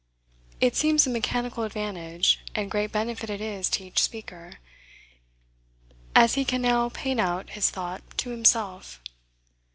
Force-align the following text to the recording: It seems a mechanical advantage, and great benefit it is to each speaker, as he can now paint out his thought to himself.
It 0.59 0.75
seems 0.75 1.05
a 1.05 1.11
mechanical 1.11 1.63
advantage, 1.63 2.39
and 2.55 2.71
great 2.71 2.91
benefit 2.91 3.29
it 3.29 3.39
is 3.39 3.69
to 3.69 3.83
each 3.83 4.01
speaker, 4.01 4.53
as 6.15 6.33
he 6.33 6.43
can 6.43 6.63
now 6.63 6.89
paint 6.89 7.19
out 7.19 7.51
his 7.51 7.69
thought 7.69 8.01
to 8.17 8.31
himself. 8.31 8.99